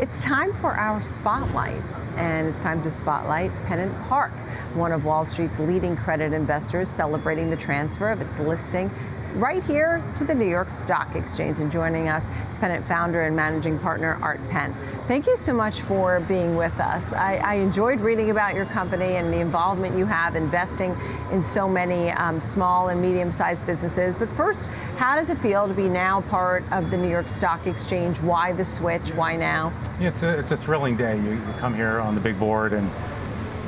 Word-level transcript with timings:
It's 0.00 0.22
time 0.22 0.52
for 0.52 0.70
our 0.74 1.02
spotlight, 1.02 1.82
and 2.16 2.46
it's 2.46 2.60
time 2.60 2.84
to 2.84 2.90
spotlight 2.90 3.50
Pennant 3.64 3.92
Park, 4.04 4.30
one 4.74 4.92
of 4.92 5.04
Wall 5.04 5.24
Street's 5.24 5.58
leading 5.58 5.96
credit 5.96 6.32
investors 6.32 6.88
celebrating 6.88 7.50
the 7.50 7.56
transfer 7.56 8.08
of 8.12 8.20
its 8.20 8.38
listing 8.38 8.92
right 9.34 9.62
here 9.64 10.02
to 10.16 10.24
the 10.24 10.34
New 10.34 10.48
York 10.48 10.70
Stock 10.70 11.14
Exchange. 11.14 11.58
And 11.58 11.70
joining 11.70 12.08
us 12.08 12.28
is 12.48 12.56
Pennant 12.56 12.84
founder 12.86 13.22
and 13.22 13.36
managing 13.36 13.78
partner 13.78 14.18
Art 14.20 14.40
Penn. 14.50 14.74
Thank 15.06 15.26
you 15.26 15.36
so 15.36 15.52
much 15.52 15.80
for 15.82 16.20
being 16.20 16.56
with 16.56 16.78
us. 16.80 17.12
I, 17.12 17.36
I 17.36 17.54
enjoyed 17.54 18.00
reading 18.00 18.30
about 18.30 18.54
your 18.54 18.66
company 18.66 19.16
and 19.16 19.32
the 19.32 19.38
involvement 19.38 19.96
you 19.96 20.04
have 20.06 20.36
investing 20.36 20.94
in 21.30 21.42
so 21.42 21.68
many 21.68 22.10
um, 22.10 22.40
small 22.40 22.88
and 22.88 23.00
medium 23.00 23.32
sized 23.32 23.64
businesses. 23.64 24.14
But 24.14 24.28
first, 24.30 24.66
how 24.96 25.16
does 25.16 25.30
it 25.30 25.38
feel 25.38 25.66
to 25.66 25.74
be 25.74 25.88
now 25.88 26.20
part 26.22 26.64
of 26.72 26.90
the 26.90 26.96
New 26.96 27.08
York 27.08 27.28
Stock 27.28 27.66
Exchange? 27.66 28.18
Why 28.20 28.52
the 28.52 28.64
switch? 28.64 29.14
Why 29.14 29.36
now? 29.36 29.72
Yeah, 30.00 30.08
it's 30.08 30.22
a, 30.22 30.38
it's 30.38 30.52
a 30.52 30.56
thrilling 30.56 30.96
day. 30.96 31.16
You, 31.16 31.30
you 31.30 31.54
come 31.58 31.74
here 31.74 32.00
on 32.00 32.14
the 32.14 32.20
big 32.20 32.38
board 32.38 32.72
and 32.72 32.90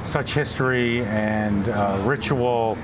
such 0.03 0.35
history 0.35 1.05
and 1.05 1.69
uh, 1.69 2.03
ritual. 2.05 2.77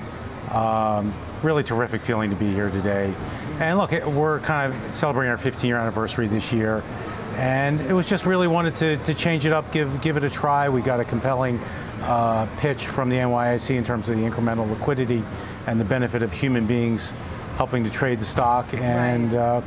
Um, 0.51 1.13
really 1.43 1.63
terrific 1.63 2.01
feeling 2.01 2.31
to 2.31 2.37
be 2.37 2.53
here 2.53 2.71
today. 2.71 3.15
And 3.59 3.79
look, 3.79 3.93
we're 3.93 4.41
kind 4.41 4.73
of 4.73 4.95
celebrating 4.95 5.31
our 5.31 5.39
15 5.39 5.69
year 5.69 5.79
anniversary 5.79 6.27
this 6.27 6.53
year. 6.53 6.83
And 7.37 7.81
it 7.83 7.93
was 7.93 8.07
just 8.07 8.25
really 8.25 8.47
wanted 8.47 8.77
to, 8.77 8.97
to 8.99 9.15
change 9.15 9.45
it 9.45 9.53
up, 9.53 9.71
give, 9.71 10.01
give 10.01 10.17
it 10.17 10.25
a 10.25 10.31
try. 10.31 10.69
We 10.69 10.81
got 10.81 11.01
a 11.01 11.05
compelling 11.05 11.61
uh, 12.03 12.47
pitch 12.59 12.87
from 12.87 13.11
the 13.11 13.17
NYSE 13.17 13.77
in 13.77 13.85
terms 13.85 14.09
of 14.09 14.17
the 14.17 14.23
incremental 14.23 14.69
liquidity 14.69 15.23
and 15.67 15.79
the 15.81 15.85
benefit 15.85 16.23
of 16.23 16.33
human 16.33 16.67
beings 16.67 17.13
helping 17.57 17.85
to 17.85 17.91
trade 17.91 18.19
the 18.19 18.25
stock. 18.25 18.73
And 18.75 19.33
right. 19.33 19.39
uh, 19.39 19.63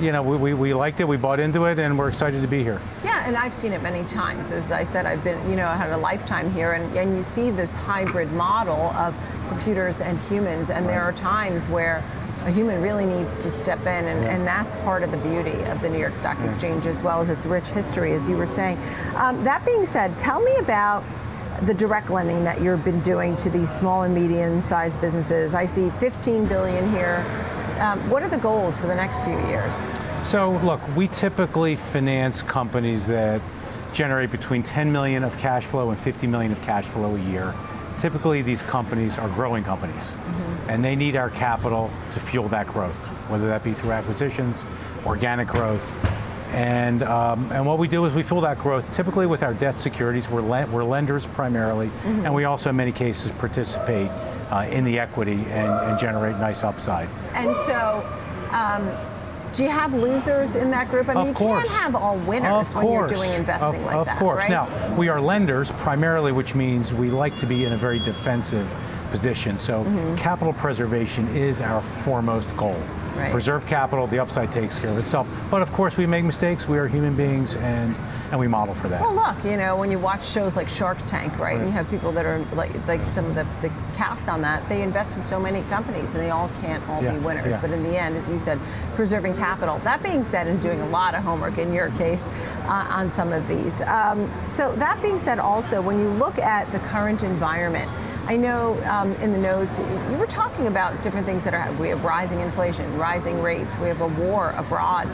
you 0.00 0.10
know, 0.10 0.22
we, 0.22 0.36
we, 0.36 0.54
we, 0.54 0.74
liked 0.74 1.00
it, 1.00 1.04
we 1.04 1.16
bought 1.16 1.38
into 1.38 1.66
it, 1.66 1.78
and 1.78 1.98
we're 1.98 2.08
excited 2.08 2.42
to 2.42 2.48
be 2.48 2.62
here. 2.62 2.80
Yeah, 3.04 3.24
and 3.26 3.36
I've 3.36 3.54
seen 3.54 3.72
it 3.72 3.82
many 3.82 4.04
times. 4.08 4.50
As 4.50 4.72
I 4.72 4.84
said, 4.84 5.06
I've 5.06 5.22
been, 5.22 5.38
you 5.48 5.54
know, 5.54 5.66
I 5.66 5.76
had 5.76 5.92
a 5.92 5.96
lifetime 5.96 6.52
here, 6.52 6.72
and, 6.72 6.96
and 6.96 7.16
you 7.16 7.22
see 7.22 7.50
this 7.50 7.76
hybrid 7.76 8.32
model 8.32 8.90
of 8.96 9.14
computers 9.52 10.00
and 10.00 10.18
humans, 10.22 10.70
and 10.70 10.86
right. 10.86 10.92
there 10.92 11.02
are 11.02 11.12
times 11.12 11.68
where 11.68 12.02
a 12.44 12.50
human 12.50 12.80
really 12.82 13.06
needs 13.06 13.36
to 13.36 13.50
step 13.50 13.80
in, 13.80 13.86
and, 13.86 14.22
yeah. 14.22 14.34
and, 14.34 14.46
that's 14.46 14.74
part 14.76 15.02
of 15.02 15.10
the 15.10 15.16
beauty 15.18 15.62
of 15.64 15.80
the 15.80 15.88
New 15.88 15.98
York 15.98 16.16
Stock 16.16 16.36
yeah. 16.38 16.48
Exchange, 16.48 16.86
as 16.86 17.02
well 17.02 17.20
as 17.20 17.30
its 17.30 17.46
rich 17.46 17.68
history, 17.68 18.12
as 18.12 18.26
you 18.26 18.36
were 18.36 18.46
saying. 18.46 18.78
Um, 19.14 19.44
that 19.44 19.64
being 19.64 19.84
said, 19.84 20.18
tell 20.18 20.40
me 20.40 20.56
about 20.56 21.04
the 21.62 21.74
direct 21.74 22.10
lending 22.10 22.42
that 22.44 22.60
you've 22.60 22.84
been 22.84 23.00
doing 23.00 23.36
to 23.36 23.50
these 23.50 23.70
small 23.70 24.02
and 24.02 24.14
medium-sized 24.14 25.00
businesses. 25.00 25.54
I 25.54 25.66
see 25.66 25.90
15 25.90 26.46
billion 26.46 26.90
here. 26.90 27.24
Um, 27.78 27.98
what 28.10 28.22
are 28.22 28.28
the 28.28 28.38
goals 28.38 28.80
for 28.80 28.86
the 28.86 28.94
next 28.94 29.20
few 29.20 29.38
years? 29.46 29.90
So, 30.24 30.52
look, 30.64 30.80
we 30.96 31.08
typically 31.08 31.76
finance 31.76 32.42
companies 32.42 33.06
that 33.06 33.40
generate 33.92 34.30
between 34.30 34.62
10 34.62 34.90
million 34.90 35.22
of 35.22 35.36
cash 35.38 35.66
flow 35.66 35.90
and 35.90 35.98
50 35.98 36.26
million 36.26 36.50
of 36.50 36.60
cash 36.62 36.86
flow 36.86 37.14
a 37.14 37.20
year 37.20 37.54
typically 37.96 38.42
these 38.42 38.62
companies 38.62 39.18
are 39.18 39.28
growing 39.28 39.64
companies 39.64 40.02
mm-hmm. 40.02 40.70
and 40.70 40.84
they 40.84 40.96
need 40.96 41.16
our 41.16 41.30
capital 41.30 41.90
to 42.12 42.20
fuel 42.20 42.48
that 42.48 42.66
growth, 42.66 43.06
whether 43.28 43.46
that 43.46 43.62
be 43.62 43.72
through 43.72 43.92
acquisitions, 43.92 44.64
organic 45.06 45.48
growth. 45.48 45.94
And, 46.52 47.02
um, 47.02 47.50
and 47.50 47.64
what 47.64 47.78
we 47.78 47.88
do 47.88 48.04
is 48.04 48.14
we 48.14 48.22
fuel 48.22 48.42
that 48.42 48.58
growth 48.58 48.92
typically 48.94 49.26
with 49.26 49.42
our 49.42 49.54
debt 49.54 49.78
securities. 49.78 50.28
We're, 50.28 50.42
le- 50.42 50.66
we're 50.66 50.84
lenders 50.84 51.26
primarily, 51.26 51.86
mm-hmm. 51.86 52.26
and 52.26 52.34
we 52.34 52.44
also 52.44 52.70
in 52.70 52.76
many 52.76 52.92
cases 52.92 53.32
participate 53.32 54.10
uh, 54.50 54.66
in 54.70 54.84
the 54.84 54.98
equity 54.98 55.44
and, 55.48 55.72
and, 55.90 55.98
generate 55.98 56.36
nice 56.36 56.62
upside. 56.62 57.08
And 57.32 57.56
so, 57.56 58.06
um, 58.50 58.86
do 59.52 59.64
you 59.64 59.70
have 59.70 59.92
losers 59.92 60.56
in 60.56 60.70
that 60.70 60.88
group? 60.88 61.08
I 61.08 61.14
mean, 61.14 61.22
of 61.22 61.28
you 61.28 61.34
course. 61.34 61.68
can't 61.68 61.80
have 61.80 61.94
all 61.94 62.16
winners 62.18 62.68
of 62.68 62.74
when 62.74 62.84
course. 62.84 63.10
you're 63.10 63.20
doing 63.20 63.38
investing 63.38 63.80
of, 63.80 63.86
like 63.86 63.96
of 63.96 64.06
that. 64.06 64.14
Of 64.14 64.18
course. 64.18 64.48
Right? 64.48 64.50
Now, 64.50 64.96
we 64.96 65.08
are 65.08 65.20
lenders 65.20 65.70
primarily, 65.72 66.32
which 66.32 66.54
means 66.54 66.92
we 66.92 67.10
like 67.10 67.36
to 67.38 67.46
be 67.46 67.64
in 67.64 67.72
a 67.72 67.76
very 67.76 67.98
defensive 68.00 68.74
position. 69.10 69.58
So, 69.58 69.84
mm-hmm. 69.84 70.16
capital 70.16 70.52
preservation 70.54 71.28
is 71.36 71.60
our 71.60 71.82
foremost 71.82 72.54
goal. 72.56 72.80
Right. 73.16 73.30
Preserve 73.30 73.66
capital, 73.66 74.06
the 74.06 74.18
upside 74.18 74.50
takes 74.50 74.78
care 74.78 74.90
of 74.90 74.98
itself. 74.98 75.28
But 75.50 75.62
of 75.62 75.72
course, 75.72 75.96
we 75.96 76.06
make 76.06 76.24
mistakes. 76.24 76.66
We 76.66 76.78
are 76.78 76.88
human 76.88 77.14
beings, 77.14 77.56
and 77.56 77.96
and 78.30 78.40
we 78.40 78.48
model 78.48 78.74
for 78.74 78.88
that. 78.88 79.02
Well, 79.02 79.14
look, 79.14 79.44
you 79.44 79.58
know, 79.58 79.76
when 79.76 79.90
you 79.90 79.98
watch 79.98 80.26
shows 80.26 80.56
like 80.56 80.66
Shark 80.68 80.96
Tank, 81.06 81.32
right, 81.32 81.40
right. 81.40 81.58
and 81.58 81.66
you 81.66 81.72
have 81.72 81.88
people 81.90 82.12
that 82.12 82.24
are 82.24 82.38
like 82.54 82.72
like 82.86 83.06
some 83.08 83.26
of 83.26 83.34
the, 83.34 83.46
the 83.60 83.70
cast 83.96 84.26
on 84.28 84.40
that, 84.40 84.66
they 84.70 84.80
invest 84.80 85.16
in 85.16 85.24
so 85.24 85.38
many 85.38 85.62
companies, 85.64 86.14
and 86.14 86.22
they 86.22 86.30
all 86.30 86.50
can't 86.62 86.82
all 86.88 87.02
yeah. 87.02 87.12
be 87.12 87.18
winners. 87.18 87.50
Yeah. 87.50 87.60
But 87.60 87.70
in 87.70 87.82
the 87.82 87.98
end, 87.98 88.16
as 88.16 88.28
you 88.28 88.38
said, 88.38 88.58
preserving 88.94 89.36
capital. 89.36 89.78
That 89.80 90.02
being 90.02 90.24
said, 90.24 90.46
and 90.46 90.60
doing 90.62 90.80
a 90.80 90.88
lot 90.88 91.14
of 91.14 91.22
homework 91.22 91.58
in 91.58 91.74
your 91.74 91.90
case 91.92 92.24
uh, 92.64 92.86
on 92.90 93.10
some 93.10 93.32
of 93.32 93.46
these. 93.48 93.82
Um, 93.82 94.32
so 94.46 94.74
that 94.76 95.02
being 95.02 95.18
said, 95.18 95.38
also 95.38 95.82
when 95.82 95.98
you 95.98 96.08
look 96.08 96.38
at 96.38 96.70
the 96.72 96.78
current 96.78 97.22
environment 97.22 97.90
I 98.26 98.36
know 98.36 98.80
um, 98.84 99.12
in 99.16 99.32
the 99.32 99.38
notes 99.38 99.78
you 99.78 100.16
were 100.16 100.26
talking 100.26 100.68
about 100.68 101.00
different 101.02 101.26
things 101.26 101.42
that 101.44 101.54
are 101.54 101.72
we 101.74 101.88
have 101.88 102.04
rising 102.04 102.40
inflation, 102.40 102.96
rising 102.96 103.42
rates, 103.42 103.76
we 103.78 103.88
have 103.88 104.00
a 104.00 104.06
war 104.06 104.54
abroad. 104.56 105.06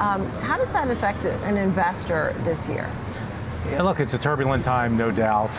Um, 0.00 0.28
how 0.40 0.56
does 0.56 0.68
that 0.70 0.90
affect 0.90 1.24
an 1.24 1.56
investor 1.56 2.34
this 2.44 2.68
year? 2.68 2.90
Yeah, 3.70 3.82
look, 3.82 4.00
it's 4.00 4.14
a 4.14 4.18
turbulent 4.18 4.64
time, 4.64 4.96
no 4.96 5.10
doubt. 5.10 5.56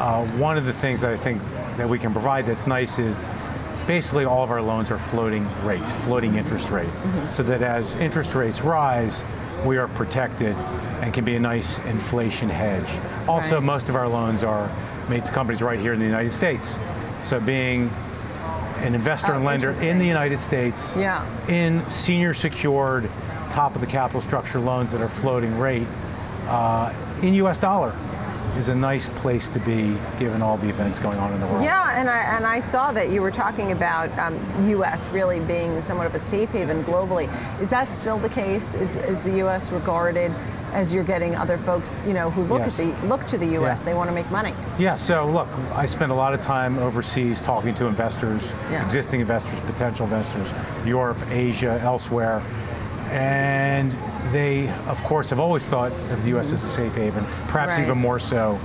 Uh, 0.00 0.26
one 0.38 0.56
of 0.56 0.64
the 0.64 0.72
things 0.72 1.00
that 1.02 1.12
I 1.12 1.16
think 1.16 1.40
that 1.76 1.88
we 1.88 1.98
can 1.98 2.12
provide 2.12 2.46
that's 2.46 2.66
nice 2.66 2.98
is 2.98 3.28
basically 3.86 4.24
all 4.24 4.42
of 4.42 4.50
our 4.50 4.62
loans 4.62 4.90
are 4.90 4.98
floating 4.98 5.48
rate, 5.64 5.88
floating 5.88 6.34
interest 6.34 6.70
rate, 6.70 6.86
mm-hmm. 6.86 7.30
so 7.30 7.42
that 7.44 7.62
as 7.62 7.94
interest 7.96 8.34
rates 8.34 8.62
rise, 8.62 9.24
we 9.64 9.78
are 9.78 9.88
protected 9.88 10.56
and 11.00 11.14
can 11.14 11.24
be 11.24 11.36
a 11.36 11.40
nice 11.40 11.78
inflation 11.80 12.48
hedge. 12.48 12.98
Also, 13.28 13.56
right. 13.56 13.64
most 13.64 13.88
of 13.88 13.96
our 13.96 14.08
loans 14.08 14.42
are 14.42 14.70
made 15.10 15.24
to 15.26 15.32
companies 15.32 15.60
right 15.60 15.78
here 15.78 15.92
in 15.92 15.98
the 15.98 16.06
United 16.06 16.32
States. 16.32 16.78
So 17.22 17.40
being 17.40 17.90
an 18.78 18.94
investor 18.94 19.32
oh, 19.32 19.36
and 19.36 19.44
lender 19.44 19.72
in 19.72 19.98
the 19.98 20.06
United 20.06 20.40
States, 20.40 20.96
yeah. 20.96 21.26
in 21.48 21.88
senior 21.90 22.32
secured, 22.32 23.10
top 23.50 23.74
of 23.74 23.82
the 23.82 23.86
capital 23.86 24.22
structure 24.22 24.60
loans 24.60 24.92
that 24.92 25.02
are 25.02 25.08
floating 25.08 25.58
rate, 25.58 25.86
uh, 26.46 26.94
in 27.20 27.34
U.S. 27.34 27.60
dollar 27.60 27.94
is 28.56 28.68
a 28.68 28.74
nice 28.74 29.08
place 29.08 29.48
to 29.48 29.60
be 29.60 29.96
given 30.18 30.42
all 30.42 30.56
the 30.56 30.68
events 30.68 30.98
going 30.98 31.18
on 31.18 31.32
in 31.32 31.40
the 31.40 31.46
world. 31.46 31.62
Yeah, 31.62 31.98
and 31.98 32.08
I, 32.08 32.36
and 32.36 32.46
I 32.46 32.60
saw 32.60 32.92
that 32.92 33.10
you 33.10 33.22
were 33.22 33.30
talking 33.30 33.72
about 33.72 34.16
um, 34.18 34.38
U.S. 34.70 35.08
really 35.08 35.40
being 35.40 35.80
somewhat 35.82 36.06
of 36.06 36.14
a 36.14 36.18
safe 36.18 36.50
haven 36.50 36.82
globally. 36.84 37.28
Is 37.60 37.68
that 37.70 37.94
still 37.94 38.18
the 38.18 38.28
case? 38.28 38.74
Is, 38.74 38.94
is 38.96 39.22
the 39.22 39.36
U.S. 39.38 39.70
regarded 39.70 40.32
as 40.72 40.92
you're 40.92 41.04
getting 41.04 41.36
other 41.36 41.58
folks, 41.58 42.02
you 42.06 42.12
know, 42.12 42.30
who 42.30 42.42
look 42.44 42.60
yes. 42.60 42.78
at 42.78 42.86
the 42.86 43.06
look 43.06 43.26
to 43.28 43.38
the 43.38 43.46
U.S. 43.46 43.78
Yeah. 43.78 43.84
They 43.84 43.94
want 43.94 44.08
to 44.08 44.14
make 44.14 44.30
money. 44.30 44.54
Yeah. 44.78 44.94
So 44.94 45.26
look, 45.26 45.48
I 45.74 45.86
spend 45.86 46.12
a 46.12 46.14
lot 46.14 46.34
of 46.34 46.40
time 46.40 46.78
overseas 46.78 47.42
talking 47.42 47.74
to 47.76 47.86
investors, 47.86 48.52
yeah. 48.70 48.84
existing 48.84 49.20
investors, 49.20 49.60
potential 49.60 50.04
investors, 50.04 50.52
Europe, 50.84 51.18
Asia, 51.30 51.80
elsewhere, 51.82 52.42
and 53.10 53.90
they, 54.32 54.68
of 54.86 55.02
course, 55.02 55.30
have 55.30 55.40
always 55.40 55.64
thought 55.64 55.92
of 55.92 56.22
the 56.22 56.30
U.S. 56.30 56.46
Mm-hmm. 56.46 56.54
as 56.54 56.64
a 56.64 56.68
safe 56.68 56.94
haven. 56.94 57.24
Perhaps 57.48 57.72
right. 57.72 57.84
even 57.84 57.98
more 57.98 58.18
so 58.18 58.58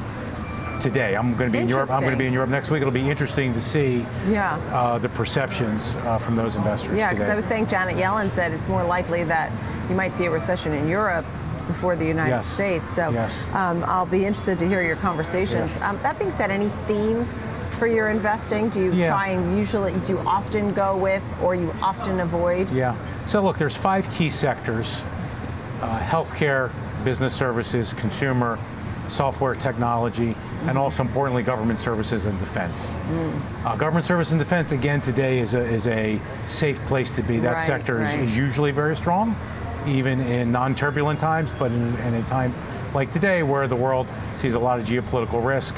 today. 0.80 1.16
I'm 1.16 1.36
going 1.36 1.52
to 1.52 1.58
be 1.58 1.60
in 1.60 1.70
Europe. 1.70 1.90
I'm 1.90 2.02
going 2.02 2.12
to 2.12 2.18
be 2.18 2.28
in 2.28 2.34
Europe 2.34 2.50
next 2.50 2.70
week. 2.70 2.82
It'll 2.82 2.92
be 2.92 3.10
interesting 3.10 3.54
to 3.54 3.62
see 3.62 4.06
yeah. 4.30 4.56
uh, 4.72 4.98
the 4.98 5.10
perceptions 5.10 5.96
uh, 5.96 6.18
from 6.18 6.36
those 6.36 6.56
investors. 6.56 6.98
Yeah, 6.98 7.12
because 7.12 7.30
I 7.30 7.36
was 7.36 7.46
saying 7.46 7.68
Janet 7.68 7.96
Yellen 7.96 8.32
said 8.32 8.52
it's 8.52 8.68
more 8.68 8.84
likely 8.84 9.24
that 9.24 9.52
you 9.90 9.96
might 9.96 10.14
see 10.14 10.26
a 10.26 10.32
recession 10.32 10.74
in 10.74 10.88
Europe 10.88 11.26
before 11.68 11.96
the 11.96 12.06
United 12.06 12.38
yes. 12.38 12.48
States. 12.48 12.96
So 12.96 13.10
yes. 13.10 13.48
um, 13.54 13.84
I'll 13.86 14.06
be 14.06 14.26
interested 14.26 14.60
to 14.60 14.68
hear 14.68 14.82
your 14.82 14.96
conversations. 14.98 15.78
Um, 15.78 16.00
that 16.04 16.18
being 16.20 16.32
said, 16.32 16.52
any 16.52 16.70
themes 16.88 17.46
for 17.78 17.88
your 17.88 18.10
investing? 18.10 18.70
Do 18.70 18.82
you 18.82 18.94
yeah. 18.94 19.08
try 19.08 19.30
and 19.30 19.58
usually, 19.58 19.94
do 20.06 20.14
you 20.14 20.20
often 20.20 20.74
go 20.74 20.98
with 20.98 21.24
or 21.42 21.56
you 21.56 21.74
often 21.82 22.20
avoid? 22.20 22.72
Yeah. 22.72 22.96
So 23.26 23.42
look, 23.42 23.58
there's 23.58 23.76
five 23.76 24.10
key 24.14 24.30
sectors, 24.30 25.04
uh, 25.82 26.00
healthcare, 26.00 26.72
business 27.04 27.36
services, 27.36 27.94
consumer, 27.94 28.58
software 29.10 29.56
technology, 29.56 30.30
mm-hmm. 30.30 30.70
and 30.70 30.78
also 30.78 31.04
importantly, 31.04 31.44
government 31.44 31.78
services 31.80 32.26
and 32.26 32.38
defense. 32.40 32.88
Mm. 32.88 33.66
Uh, 33.66 33.76
government 33.76 34.06
service 34.06 34.32
and 34.32 34.40
defense, 34.40 34.72
again, 34.72 35.02
today 35.02 35.40
is 35.40 35.54
a, 35.54 35.64
is 35.64 35.88
a 35.88 36.20
safe 36.48 36.80
place 36.88 37.12
to 37.12 37.22
be. 37.22 37.38
That 37.38 37.54
right, 37.54 37.64
sector 37.64 37.98
right. 37.98 38.20
is, 38.20 38.32
is 38.32 38.38
usually 38.38 38.72
very 38.72 38.96
strong 38.96 39.36
even 39.88 40.20
in 40.22 40.52
non-turbulent 40.52 41.20
times, 41.20 41.52
but 41.58 41.72
in, 41.72 41.96
in, 42.00 42.14
a 42.16 42.24
time 42.24 42.54
like 42.94 43.12
today 43.12 43.44
where 43.44 43.68
the 43.68 43.76
world 43.76 44.08
sees 44.36 44.54
a 44.54 44.60
lot 44.60 44.80
of 44.80 44.86
geopolitical 44.86 45.46
risk, 45.46 45.76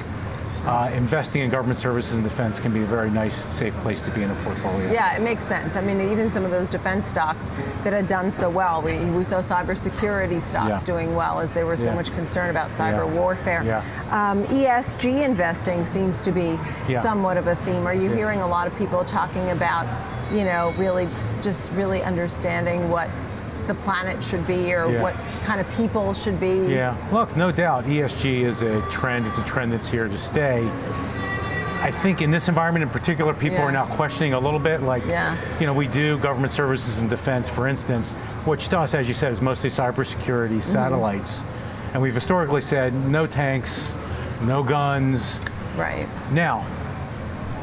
uh, 0.67 0.91
investing 0.93 1.43
in 1.43 1.49
government 1.49 1.79
services 1.79 2.15
and 2.15 2.23
defense 2.23 2.59
can 2.59 2.73
be 2.73 2.81
a 2.81 2.85
very 2.85 3.09
nice, 3.09 3.35
safe 3.55 3.73
place 3.75 4.01
to 4.01 4.11
be 4.11 4.21
in 4.21 4.29
a 4.29 4.35
portfolio. 4.43 4.91
Yeah, 4.91 5.15
it 5.15 5.21
makes 5.21 5.43
sense. 5.43 5.77
I 5.77 5.81
mean, 5.81 6.01
even 6.11 6.29
some 6.29 6.43
of 6.43 6.51
those 6.51 6.69
defense 6.69 7.07
stocks 7.07 7.47
that 7.83 7.93
had 7.93 8.05
done 8.05 8.33
so 8.33 8.49
well, 8.49 8.81
we, 8.81 8.97
we 9.11 9.23
saw 9.23 9.37
cybersecurity 9.37 10.41
stocks 10.41 10.81
yeah. 10.81 10.83
doing 10.83 11.15
well 11.15 11.39
as 11.39 11.53
there 11.53 11.65
was 11.65 11.81
so 11.81 11.93
much 11.93 12.13
concern 12.15 12.49
about 12.49 12.71
cyber 12.71 13.07
yeah. 13.07 13.13
warfare. 13.13 13.61
Um, 14.09 14.43
ESG 14.45 15.23
investing 15.23 15.85
seems 15.85 16.19
to 16.21 16.33
be 16.33 16.59
somewhat 17.01 17.37
of 17.37 17.47
a 17.47 17.55
theme. 17.55 17.87
Are 17.87 17.93
you 17.93 18.11
hearing 18.11 18.41
a 18.41 18.47
lot 18.47 18.67
of 18.67 18.77
people 18.77 19.05
talking 19.05 19.49
about, 19.51 19.87
you 20.33 20.43
know, 20.43 20.73
really 20.77 21.07
just 21.41 21.71
really 21.71 22.03
understanding 22.03 22.89
what 22.89 23.09
the 23.67 23.75
planet 23.75 24.23
should 24.23 24.45
be 24.47 24.73
or 24.73 24.89
yeah. 24.91 25.01
what 25.01 25.13
kind 25.43 25.59
of 25.61 25.69
people 25.75 26.13
should 26.13 26.39
be. 26.39 26.65
Yeah, 26.67 26.95
look, 27.11 27.35
no 27.35 27.51
doubt, 27.51 27.85
ESG 27.85 28.41
is 28.41 28.61
a 28.61 28.81
trend. 28.89 29.27
It's 29.27 29.37
a 29.37 29.43
trend 29.43 29.71
that's 29.71 29.87
here 29.87 30.07
to 30.07 30.17
stay. 30.17 30.67
I 31.79 31.91
think 31.91 32.21
in 32.21 32.31
this 32.31 32.49
environment 32.49 32.83
in 32.83 32.89
particular, 32.89 33.33
people 33.33 33.59
Yeah. 33.59 33.65
are 33.65 33.71
now 33.71 33.85
questioning 33.85 34.33
a 34.33 34.39
little 34.39 34.59
bit. 34.59 34.81
Like, 34.81 35.05
Yeah. 35.05 35.35
you 35.59 35.67
know, 35.67 35.73
we 35.73 35.87
do 35.87 36.17
government 36.17 36.51
services 36.51 37.01
and 37.01 37.09
defense, 37.09 37.47
for 37.47 37.67
instance, 37.67 38.13
which 38.45 38.67
to 38.69 38.79
us, 38.79 38.93
as 38.95 39.07
you 39.07 39.13
said, 39.13 39.31
is 39.31 39.41
mostly 39.41 39.69
cybersecurity, 39.69 40.57
Mm-hmm. 40.57 40.59
satellites. 40.61 41.43
And 41.93 42.01
we've 42.01 42.15
historically 42.15 42.61
said 42.61 42.93
no 43.09 43.27
tanks, 43.27 43.91
no 44.41 44.63
guns. 44.63 45.39
Right. 45.77 46.07
Now, 46.31 46.65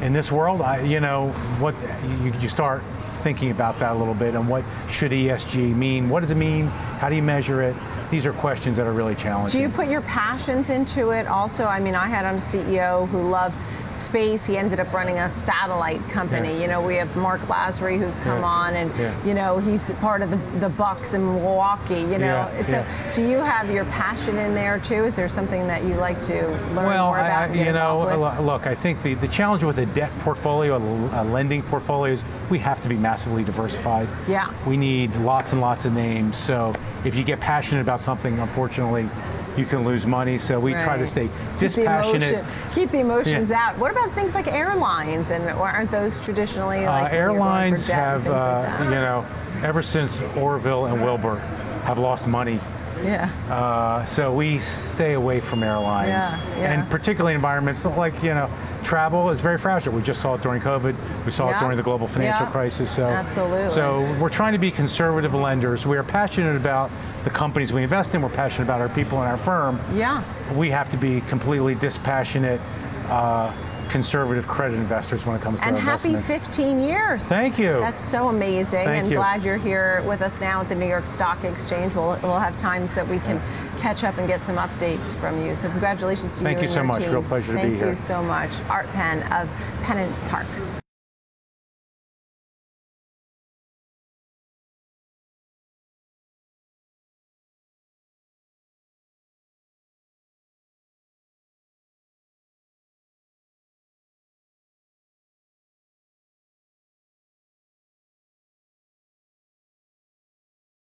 in 0.01 0.13
this 0.13 0.31
world, 0.31 0.61
I, 0.61 0.81
you 0.81 1.01
know, 1.01 1.29
what 1.59 1.75
you, 2.23 2.33
you 2.41 2.49
start 2.49 2.83
thinking 3.25 3.51
about 3.51 3.79
that 3.79 3.93
a 3.93 3.99
little 3.99 4.15
bit 4.15 4.35
and 4.35 4.47
what 4.47 4.63
should 4.89 5.11
ESG 5.11 5.75
mean? 5.75 6.11
What 6.11 6.21
does 6.21 6.31
it 6.31 6.37
mean? 6.37 6.67
How 7.01 7.09
do 7.09 7.17
you 7.17 7.23
measure 7.23 7.63
it? 7.63 7.75
These 8.11 8.27
are 8.27 8.35
questions 8.35 8.77
that 8.77 8.87
are 8.87 8.93
really 8.93 9.15
challenging. 9.15 9.59
Do 9.59 9.63
you 9.63 9.71
put 9.71 9.89
your 9.89 10.03
passions 10.03 10.69
into 10.69 11.11
it 11.11 11.27
also? 11.27 11.65
I 11.65 11.81
mean, 11.81 11.95
I 11.95 12.07
had 12.07 12.27
on 12.27 12.35
a 12.35 12.39
CEO 12.39 13.09
who 13.09 13.31
loved 13.31 13.65
space. 13.95 14.45
He 14.47 14.57
ended 14.57 14.81
up 14.81 14.93
running 14.93 15.19
a 15.19 15.37
satellite 15.39 16.01
company. 16.11 16.53
Yeah. 16.55 16.61
You 16.61 16.69
know, 16.69 16.83
we 16.83 16.97
have 16.97 17.15
Marc 17.17 17.41
Lasry 17.43 17.99
who's 17.99 18.19
come 18.19 18.39
Yeah. 18.41 18.45
on 18.45 18.75
and, 18.75 18.91
Yeah. 18.99 19.13
you 19.25 19.35
know, 19.35 19.59
he's 19.59 19.91
part 19.93 20.23
of 20.23 20.31
the, 20.31 20.37
the 20.61 20.69
Bucks 20.69 21.15
in 21.15 21.25
Milwaukee, 21.25 22.01
you 22.01 22.19
know. 22.19 22.49
So 22.67 22.85
do 23.13 23.23
you 23.23 23.39
have 23.39 23.71
your 23.71 23.85
passion 23.87 24.39
in 24.39 24.55
there 24.55 24.79
too? 24.79 25.05
Is 25.05 25.15
there 25.15 25.29
something 25.29 25.67
that 25.69 25.85
you 25.85 25.95
like 25.95 26.21
to 26.25 26.47
learn 26.75 26.87
well, 26.87 27.07
more 27.07 27.19
about? 27.19 27.53
Get 27.53 27.67
you 27.67 27.73
know, 27.73 28.03
involved 28.03 28.11
with? 28.39 28.39
lo- 28.41 28.45
look, 28.55 28.67
I 28.67 28.75
think 28.75 29.03
the, 29.03 29.15
the 29.15 29.29
challenge 29.29 29.63
with 29.65 29.79
a 29.79 29.87
debt 29.87 30.11
portfolio, 30.21 30.77
a, 30.77 31.23
a 31.23 31.25
lending 31.25 31.63
portfolio, 31.63 32.13
is 32.13 32.25
we 32.51 32.59
have 32.59 32.81
to 32.83 32.89
be 32.89 32.97
massively 32.97 33.45
diversified. 33.45 34.09
Yeah. 34.29 34.53
We 34.67 34.77
need 34.77 35.15
lots 35.17 35.53
and 35.53 35.61
lots 35.61 35.85
of 35.85 35.93
names. 35.93 36.37
So 36.37 36.75
if 37.05 37.15
you 37.15 37.25
get 37.25 37.41
passionate 37.41 37.81
about 37.81 38.01
something, 38.01 38.39
unfortunately, 38.39 39.09
you 39.57 39.65
can 39.65 39.85
lose 39.85 40.07
money. 40.07 40.39
So 40.39 40.59
we 40.59 40.73
try 40.73 40.95
to 40.97 41.01
Right. 41.01 41.09
stay 41.09 41.23
Keep 41.23 41.33
the 41.59 41.59
dispassionate. 41.67 42.33
emotion- 42.35 42.47
Keep 42.75 42.91
the 42.91 43.01
emotions 43.01 43.51
Yeah. 43.51 43.69
out. 43.69 43.79
What 43.79 43.91
about 43.91 44.11
things 44.13 44.35
like 44.35 44.49
airlines? 44.53 45.31
And 45.31 45.49
aren't 45.51 45.91
those 45.91 46.19
traditionally 46.19 46.87
like 46.87 46.89
Uh, 46.89 47.01
when 47.03 47.11
for 47.11 47.17
airlines 47.17 47.89
have, 47.89 48.27
like 48.27 48.37
uh, 48.37 48.85
you 48.85 48.91
know, 48.91 49.25
ever 49.63 49.83
since 49.83 50.23
Orville 50.37 50.87
and 50.87 51.03
Wilbur 51.03 51.39
have 51.85 51.99
lost 51.99 52.27
money. 52.27 52.59
yeah. 53.05 53.29
Uh, 53.51 54.05
so 54.05 54.33
we 54.33 54.59
stay 54.61 55.13
away 55.15 55.39
from 55.41 55.63
airlines, 55.63 56.09
Yeah, 56.09 56.31
yeah. 56.61 56.73
and 56.73 56.89
particularly 56.91 57.35
environments 57.35 57.85
like 57.85 58.15
you 58.23 58.33
know, 58.35 58.49
travel 58.83 59.31
is 59.31 59.41
very 59.41 59.59
fragile. 59.59 59.93
We 59.93 60.01
just 60.03 60.21
saw 60.21 60.35
it 60.35 60.43
during 60.43 60.61
COVID. 60.63 60.95
We 61.27 61.31
saw 61.31 61.49
Yeah. 61.49 61.57
it 61.57 61.61
during 61.61 61.77
the 61.77 61.83
global 61.83 62.07
financial 62.09 62.47
crisis. 62.47 62.91
So, 62.91 63.05
Absolutely. 63.07 63.69
So 63.69 64.07
we're 64.21 64.29
trying 64.31 64.53
to 64.53 64.59
be 64.59 64.71
conservative 64.71 65.35
lenders. 65.35 65.87
We 65.87 65.97
are 65.99 66.03
passionate 66.03 66.57
about 66.57 66.91
the 67.25 67.31
companies 67.31 67.73
we 67.73 67.83
invest 67.83 68.15
in. 68.15 68.23
We're 68.23 68.29
passionate 68.29 68.67
about 68.67 68.81
our 68.81 68.89
people 68.91 69.21
and 69.21 69.31
our 69.31 69.39
firm. 69.39 69.81
Yeah. 69.95 70.23
We 70.55 70.71
have 70.71 70.89
to 70.91 70.97
be 70.97 71.23
completely 71.23 71.75
dispassionate, 71.75 72.61
uh, 73.09 73.53
conservative 73.89 74.47
credit 74.47 74.77
investors 74.77 75.27
when 75.27 75.37
it 75.37 75.43
comes 75.43 75.61
to 75.61 75.67
And 75.67 75.77
happy 75.77 76.17
15 76.17 76.81
years. 76.81 77.27
Thank 77.27 77.59
you. 77.59 77.73
That's 77.81 78.05
so 78.05 78.29
amazing. 78.29 78.85
Thank 78.85 79.03
and 79.05 79.11
you. 79.11 79.17
glad 79.17 79.43
you're 79.43 79.57
here 79.57 80.03
with 80.07 80.23
us 80.23 80.41
now 80.41 80.61
at 80.61 80.69
the 80.69 80.75
New 80.75 80.87
York 80.87 81.07
Stock 81.07 81.43
Exchange. 81.45 81.95
We'll, 81.95 82.19
we'll 82.23 82.39
have 82.39 82.57
times 82.59 82.93
that 82.95 83.07
we 83.07 83.19
can 83.21 83.41
catch 83.79 84.05
up 84.05 84.17
and 84.19 84.29
get 84.29 84.43
some 84.43 84.57
updates 84.57 85.13
from 85.15 85.45
you. 85.45 85.57
So 85.57 85.71
congratulations 85.71 86.35
to 86.37 86.41
you, 86.41 86.45
Thank 86.45 86.57
you 86.59 86.63
you 86.63 86.67
and 86.69 86.75
so 86.75 86.81
your 86.81 86.85
much. 86.85 87.03
team. 87.03 87.13
Real 87.13 87.23
pleasure 87.23 87.55
to 87.55 87.63
be 87.63 87.75
here 87.75 87.87
Thank 87.87 87.99
you 87.99 88.03
so 88.03 88.23
much. 88.23 88.51
Art 88.69 88.87
Penn 88.89 89.23
of 89.33 89.49
Pennant 89.83 90.15
Park. 90.29 90.47